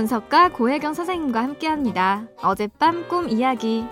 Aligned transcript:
분석가 0.00 0.48
고혜경 0.48 0.94
선생님과 0.94 1.42
함께합니다. 1.42 2.24
어젯밤 2.40 3.06
꿈 3.06 3.28
이야기. 3.28 3.84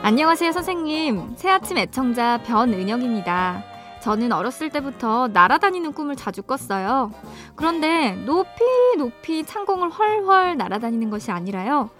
안녕하세요, 0.00 0.50
선생님. 0.50 1.34
새아침 1.36 1.76
애청자 1.76 2.38
변은영입니다. 2.38 3.62
저는 4.00 4.32
어렸을 4.32 4.70
때부터 4.70 5.28
날아다니는 5.28 5.92
꿈을 5.92 6.16
자주 6.16 6.40
꿨어요. 6.42 7.12
그런데 7.54 8.12
높이 8.24 8.64
높이 8.96 9.44
창공을 9.44 9.90
헐헐 9.90 10.56
날아다니는 10.56 11.10
것이 11.10 11.30
아니라요. 11.30 11.90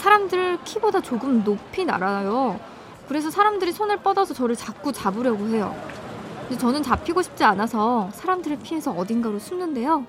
사람들 0.00 0.60
키보다 0.64 1.02
조금 1.02 1.44
높이 1.44 1.84
날아요. 1.84 2.58
그래서 3.06 3.30
사람들이 3.30 3.70
손을 3.70 3.98
뻗어서 3.98 4.32
저를 4.32 4.56
자꾸 4.56 4.92
잡으려고 4.92 5.48
해요. 5.48 5.76
저는 6.58 6.82
잡히고 6.82 7.20
싶지 7.20 7.44
않아서 7.44 8.08
사람들을 8.14 8.60
피해서 8.62 8.92
어딘가로 8.92 9.38
숨는데요. 9.38 10.06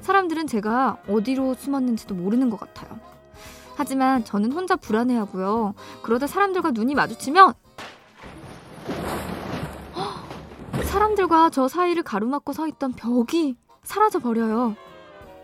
사람들은 0.00 0.46
제가 0.46 0.98
어디로 1.08 1.54
숨었는지도 1.54 2.14
모르는 2.14 2.50
것 2.50 2.60
같아요. 2.60 3.00
하지만 3.74 4.24
저는 4.24 4.52
혼자 4.52 4.76
불안해하고요. 4.76 5.74
그러다 6.02 6.28
사람들과 6.28 6.70
눈이 6.70 6.94
마주치면 6.94 7.54
사람들과 10.84 11.50
저 11.50 11.66
사이를 11.66 12.04
가로막고 12.04 12.52
서 12.52 12.68
있던 12.68 12.92
벽이 12.92 13.56
사라져 13.82 14.20
버려요. 14.20 14.76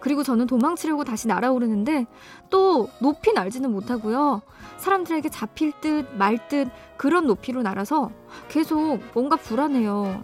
그리고 0.01 0.23
저는 0.23 0.47
도망치려고 0.47 1.05
다시 1.05 1.29
날아오르는데 1.29 2.07
또 2.51 2.88
높이 3.01 3.32
날지는 3.32 3.71
못하고요. 3.73 4.43
사람들에게 4.79 5.29
잡힐 5.29 5.73
듯 5.80 6.07
말 6.16 6.49
듯 6.49 6.68
그런 6.96 7.27
높이로 7.27 7.63
날아서 7.63 8.10
계속 8.49 9.01
뭔가 9.15 9.37
불안해요. 9.37 10.23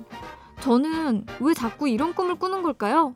저는 0.60 1.26
왜 1.40 1.54
자꾸 1.54 1.88
이런 1.88 2.14
꿈을 2.14 2.36
꾸는 2.36 2.62
걸까요? 2.62 3.14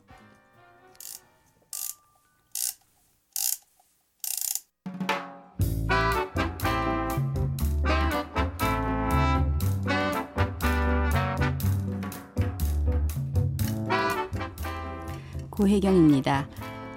고혜경입니다. 15.59 16.47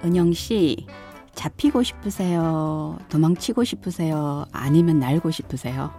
은영 0.05 0.31
씨, 0.31 0.87
잡히고 1.35 1.83
싶으세요? 1.83 2.97
도망치고 3.09 3.65
싶으세요? 3.65 4.45
아니면 4.53 4.99
날고 4.99 5.31
싶으세요? 5.31 5.91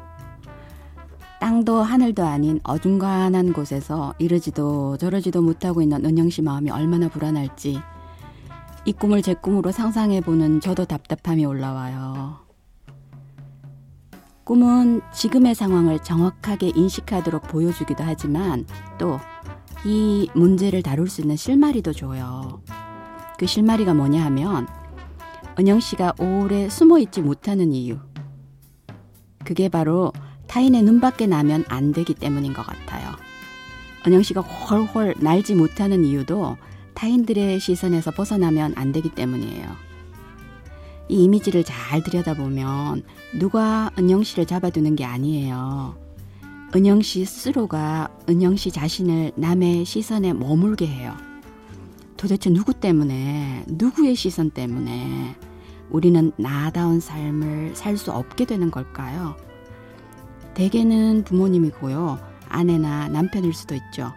땅도 1.40 1.82
하늘도 1.82 2.24
아닌 2.24 2.60
어중간한 2.64 3.52
곳에서 3.52 4.14
이러지도 4.18 4.96
저러지도 4.96 5.42
못하고 5.42 5.82
있는 5.82 6.06
은영 6.06 6.30
씨 6.30 6.40
마음이 6.40 6.70
얼마나 6.70 7.08
불안할지 7.08 7.78
이 8.86 8.92
꿈을 8.94 9.20
제 9.20 9.34
꿈으로 9.34 9.70
상상해보는 9.70 10.60
저도 10.60 10.86
답답함이 10.86 11.44
올라와요. 11.44 12.38
꿈은 14.44 15.02
지금의 15.12 15.54
상황을 15.54 15.98
정확하게 15.98 16.72
인식하도록 16.74 17.42
보여주기도 17.42 18.04
하지만 18.04 18.64
또 18.96 19.20
이 19.86 20.28
문제를 20.34 20.82
다룰 20.82 21.08
수 21.08 21.20
있는 21.20 21.36
실마리도 21.36 21.92
줘요. 21.92 22.62
그 23.38 23.46
실마리가 23.46 23.92
뭐냐 23.92 24.24
하면 24.24 24.66
은영 25.58 25.80
씨가 25.80 26.14
오래 26.18 26.68
숨어 26.68 26.98
있지 27.00 27.20
못하는 27.20 27.72
이유. 27.72 27.98
그게 29.44 29.68
바로 29.68 30.12
타인의 30.46 30.82
눈밖에 30.82 31.26
나면 31.26 31.64
안 31.68 31.92
되기 31.92 32.14
때문인 32.14 32.54
것 32.54 32.64
같아요. 32.64 33.10
은영 34.06 34.22
씨가 34.22 34.40
헐헐 34.40 35.14
날지 35.18 35.54
못하는 35.54 36.04
이유도 36.04 36.56
타인들의 36.94 37.60
시선에서 37.60 38.10
벗어나면 38.12 38.74
안 38.76 38.92
되기 38.92 39.10
때문이에요. 39.10 39.68
이 41.08 41.24
이미지를 41.24 41.64
잘 41.64 42.02
들여다보면 42.02 43.02
누가 43.38 43.90
은영 43.98 44.22
씨를 44.22 44.46
잡아두는 44.46 44.96
게 44.96 45.04
아니에요. 45.04 46.03
은영 46.76 47.02
씨 47.02 47.24
스스로가 47.24 48.08
은영 48.28 48.56
씨 48.56 48.72
자신을 48.72 49.30
남의 49.36 49.84
시선에 49.84 50.32
머물게 50.32 50.86
해요. 50.86 51.14
도대체 52.16 52.50
누구 52.50 52.74
때문에, 52.74 53.64
누구의 53.68 54.16
시선 54.16 54.50
때문에 54.50 55.36
우리는 55.90 56.32
나다운 56.36 56.98
삶을 56.98 57.76
살 57.76 57.96
수 57.96 58.10
없게 58.10 58.44
되는 58.44 58.72
걸까요? 58.72 59.36
대개는 60.54 61.22
부모님이고요. 61.24 62.18
아내나 62.48 63.08
남편일 63.08 63.54
수도 63.54 63.76
있죠. 63.76 64.12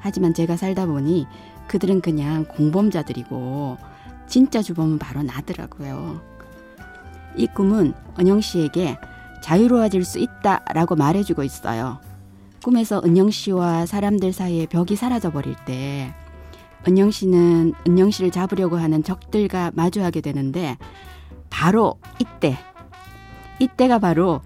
하지만 0.00 0.34
제가 0.34 0.58
살다 0.58 0.84
보니 0.84 1.26
그들은 1.66 2.02
그냥 2.02 2.44
공범자들이고 2.44 3.78
진짜 4.26 4.60
주범은 4.60 4.98
바로 4.98 5.22
나더라고요. 5.22 6.20
이 7.36 7.46
꿈은 7.46 7.94
은영 8.18 8.42
씨에게 8.42 8.98
자유로워질 9.42 10.04
수 10.04 10.18
있다라고 10.18 10.96
말해주고 10.96 11.42
있어요. 11.42 12.00
꿈에서 12.64 13.02
은영 13.04 13.30
씨와 13.30 13.86
사람들 13.86 14.32
사이의 14.32 14.68
벽이 14.68 14.96
사라져 14.96 15.30
버릴 15.30 15.54
때 15.66 16.14
은영 16.88 17.10
씨는 17.10 17.74
은영 17.86 18.10
씨를 18.10 18.30
잡으려고 18.30 18.76
하는 18.76 19.02
적들과 19.02 19.72
마주하게 19.74 20.20
되는데 20.20 20.78
바로 21.50 21.96
이때 22.18 22.56
이때가 23.58 23.98
바로 23.98 24.40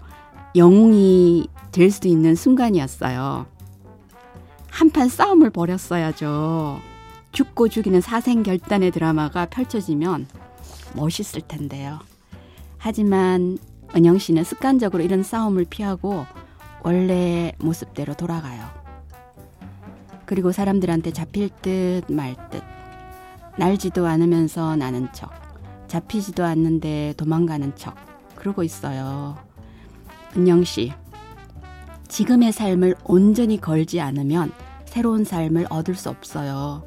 영웅이 0.55 1.47
될 1.71 1.91
수 1.91 2.07
있는 2.07 2.33
순간이었어요. 2.33 3.45
한판 4.71 5.09
싸움을 5.09 5.51
벌였어야죠. 5.51 6.79
죽고 7.31 7.67
죽이는 7.69 8.01
사생결단의 8.01 8.89
드라마가 8.91 9.45
펼쳐지면 9.45 10.27
멋있을 10.95 11.41
텐데요. 11.47 11.99
하지만 12.79 13.57
은영 13.95 14.17
씨는 14.17 14.43
습관적으로 14.43 15.03
이런 15.03 15.23
싸움을 15.23 15.65
피하고 15.69 16.25
원래 16.83 17.53
모습대로 17.59 18.13
돌아가요. 18.13 18.65
그리고 20.25 20.51
사람들한테 20.51 21.11
잡힐 21.11 21.49
듯 21.61 22.03
말 22.11 22.35
듯. 22.49 22.61
날지도 23.57 24.05
않으면서 24.05 24.75
나는 24.75 25.07
척. 25.13 25.31
잡히지도 25.87 26.43
않는데 26.43 27.13
도망가는 27.17 27.75
척. 27.75 27.95
그러고 28.35 28.63
있어요. 28.63 29.37
은영 30.35 30.63
씨. 30.63 30.93
지금의 32.07 32.51
삶을 32.51 32.95
온전히 33.03 33.59
걸지 33.59 33.99
않으면 33.99 34.51
새로운 34.85 35.23
삶을 35.23 35.67
얻을 35.69 35.95
수 35.95 36.09
없어요. 36.09 36.83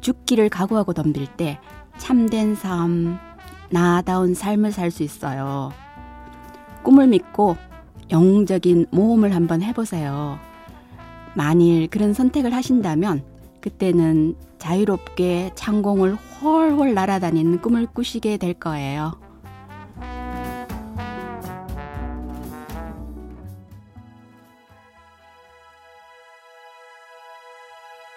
죽기를 0.00 0.48
각오하고 0.48 0.92
덤빌 0.92 1.26
때 1.36 1.58
참된 1.96 2.54
삶, 2.54 3.18
나아다운 3.70 4.34
삶을 4.34 4.72
살 4.72 4.90
수 4.90 5.02
있어요. 5.02 5.72
꿈을 6.84 7.08
믿고 7.08 7.56
영웅적인 8.12 8.86
모험을 8.92 9.34
한번 9.34 9.62
해보세요. 9.62 10.38
만일 11.34 11.88
그런 11.88 12.14
선택을 12.14 12.54
하신다면 12.54 13.24
그때는 13.60 14.36
자유롭게 14.58 15.52
창공을 15.54 16.14
훨훨 16.14 16.94
날아다니는 16.94 17.60
꿈을 17.60 17.86
꾸시게 17.86 18.36
될 18.36 18.54
거예요. 18.54 19.12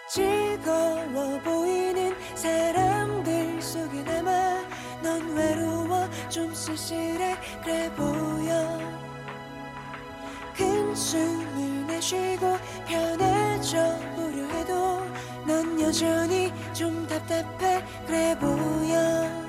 즐거워 0.09 1.39
보이는 1.44 2.13
사람들 2.35 3.62
속에 3.62 4.03
남아 4.03 4.62
넌 5.03 5.36
외로워 5.36 6.09
좀 6.30 6.53
쓸쓸해 6.53 7.36
그래 7.63 7.91
보여 7.95 8.46
큰 8.46 8.46
숨을 11.07 11.88
내쉬고 11.88 12.57
편해져 12.86 13.77
보려 14.13 14.45
해도 14.45 15.01
넌 15.45 15.80
여전히 15.80 16.51
좀 16.74 17.07
답답해 17.07 17.81
그래 18.06 18.38
보여 18.38 19.46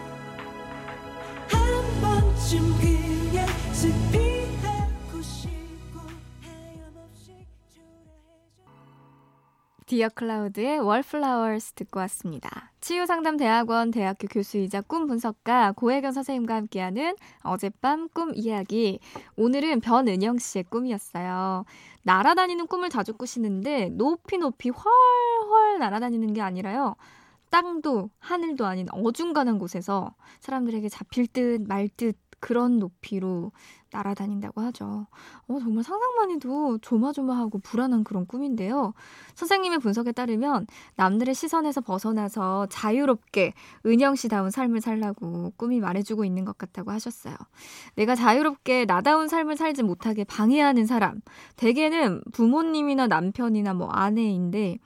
Dear 9.89 10.11
Cloud의 10.11 10.81
Wallflowers 10.81 11.73
듣고 11.73 11.99
왔습니다. 12.01 12.73
치유상담대학원 12.83 13.91
대학교 13.91 14.29
교수이자 14.29 14.83
꿈 14.83 15.07
분석가 15.07 15.73
고혜경 15.73 16.13
선생님과 16.13 16.55
함께하는 16.57 17.17
어젯밤 17.43 18.11
꿈 18.11 18.33
이야기. 18.35 19.01
오늘은 19.37 19.81
변은영 19.81 20.37
씨의 20.37 20.65
꿈이었어요. 20.65 21.65
날아다니는 22.03 22.67
꿈을 22.67 22.91
자주 22.91 23.15
꾸시는데 23.15 23.89
높이 23.89 24.37
높이 24.37 24.69
훨훨 24.69 25.79
날아다니는 25.79 26.35
게 26.35 26.43
아니라요. 26.43 26.95
땅도 27.49 28.11
하늘도 28.19 28.67
아닌 28.67 28.89
어중간한 28.91 29.59
곳에서 29.59 30.15
사람들에게 30.41 30.87
잡힐 30.91 31.27
듯 31.29 31.63
말 31.67 31.89
듯 31.89 32.15
그런 32.41 32.79
높이로 32.79 33.53
날아다닌다고 33.91 34.61
하죠. 34.63 35.07
어, 35.49 35.59
정말 35.61 35.83
상상만 35.83 36.31
해도 36.31 36.79
조마조마하고 36.79 37.59
불안한 37.61 38.05
그런 38.05 38.27
꿈인데요. 38.27 38.93
선생님의 39.35 39.79
분석에 39.79 40.13
따르면 40.13 40.67
남들의 40.97 41.35
시선에서 41.35 41.81
벗어나서 41.81 42.67
자유롭게 42.67 43.55
은영 43.87 44.15
씨다운 44.15 44.51
삶을 44.51 44.81
살라고 44.81 45.53
꿈이 45.57 45.81
말해주고 45.81 46.25
있는 46.25 46.45
것 46.45 46.59
같다고 46.59 46.91
하셨어요. 46.91 47.35
내가 47.95 48.15
자유롭게 48.15 48.85
나다운 48.85 49.29
삶을 49.29 49.57
살지 49.57 49.83
못하게 49.83 50.25
방해하는 50.25 50.87
사람, 50.87 51.21
대개는 51.57 52.23
부모님이나 52.33 53.07
남편이나 53.07 53.75
뭐 53.75 53.89
아내인데 53.89 54.79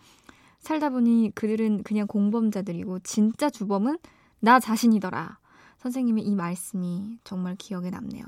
살다 0.60 0.90
보니 0.90 1.32
그들은 1.34 1.82
그냥 1.82 2.06
공범자들이고 2.06 3.00
진짜 3.00 3.50
주범은 3.50 3.98
나 4.38 4.60
자신이더라. 4.60 5.41
선생님의 5.82 6.24
이 6.24 6.34
말씀이 6.34 7.18
정말 7.24 7.56
기억에 7.56 7.90
남네요. 7.90 8.24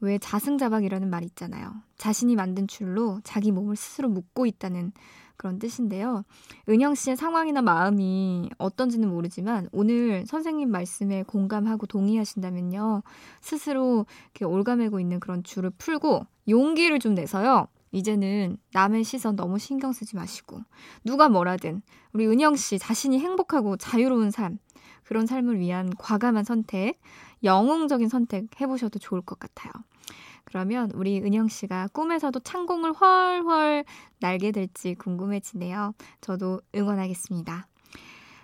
왜 0.00 0.18
자승자박이라는 0.18 1.08
말 1.10 1.22
있잖아요. 1.24 1.74
자신이 1.96 2.34
만든 2.34 2.66
줄로 2.66 3.20
자기 3.22 3.52
몸을 3.52 3.76
스스로 3.76 4.08
묶고 4.08 4.46
있다는 4.46 4.92
그런 5.36 5.58
뜻인데요. 5.58 6.24
은영 6.68 6.94
씨의 6.94 7.16
상황이나 7.16 7.62
마음이 7.62 8.50
어떤지는 8.58 9.08
모르지만 9.08 9.68
오늘 9.72 10.24
선생님 10.26 10.70
말씀에 10.70 11.24
공감하고 11.24 11.86
동의하신다면요. 11.86 13.02
스스로 13.40 14.06
이렇게 14.24 14.44
올가매고 14.44 14.98
있는 14.98 15.20
그런 15.20 15.42
줄을 15.44 15.70
풀고 15.70 16.26
용기를 16.48 16.98
좀 16.98 17.14
내서요. 17.14 17.68
이제는 17.92 18.56
남의 18.72 19.04
시선 19.04 19.36
너무 19.36 19.58
신경 19.58 19.92
쓰지 19.92 20.16
마시고 20.16 20.60
누가 21.04 21.28
뭐라든 21.28 21.82
우리 22.12 22.26
은영 22.26 22.56
씨 22.56 22.78
자신이 22.78 23.18
행복하고 23.18 23.76
자유로운 23.76 24.30
삶 24.30 24.58
그런 25.12 25.26
삶을 25.26 25.58
위한 25.58 25.90
과감한 25.98 26.44
선택, 26.44 26.98
영웅적인 27.44 28.08
선택 28.08 28.46
해보셔도 28.58 28.98
좋을 28.98 29.20
것 29.20 29.38
같아요. 29.38 29.70
그러면 30.44 30.90
우리 30.94 31.20
은영 31.20 31.48
씨가 31.48 31.88
꿈에서도 31.92 32.40
창공을 32.40 32.94
훨훨 32.94 33.84
날게 34.20 34.52
될지 34.52 34.94
궁금해지네요. 34.94 35.92
저도 36.22 36.62
응원하겠습니다. 36.74 37.66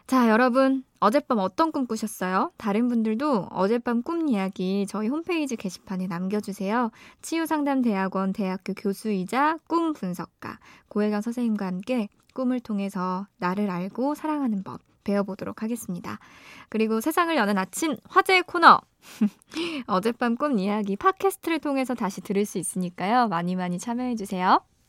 자, 0.07 0.29
여러분, 0.29 0.85
어젯밤 1.01 1.39
어떤 1.39 1.73
꿈 1.73 1.87
꾸셨어요? 1.87 2.53
다른 2.59 2.89
분들도 2.89 3.49
어젯밤 3.51 4.03
꿈 4.03 4.29
이야기 4.29 4.85
저희 4.87 5.09
홈페이지 5.09 5.57
게시판에 5.57 6.07
남겨주세요. 6.07 6.91
치유상담대학원 7.23 8.35
대학교 8.35 8.75
교수이자 8.75 9.57
꿈 9.67 9.95
분석가 9.95 10.59
고혜경 10.89 11.23
선생님과 11.23 11.65
함께 11.65 12.11
꿈을 12.35 12.61
통해서 12.61 13.27
나를 13.39 13.71
알고 13.71 14.15
사랑하는 14.15 14.63
법 14.63 14.87
배워보도록 15.09 15.63
하겠습니다. 15.63 16.19
그리고 16.69 17.01
세상을 17.01 17.35
여는 17.35 17.57
아침 17.59 17.97
화제의 18.09 18.43
코너 18.43 18.81
어젯밤 19.87 20.37
꿈 20.37 20.59
이야기 20.59 20.97
팟캐스트를 20.97 21.61
통해서 21.61 21.95
다시 21.95 22.21
들을 22.21 22.45
수 22.45 22.59
있으니까요. 22.59 23.29
많이 23.29 23.57
많이 23.57 23.79
참여해주세요. 23.79 24.61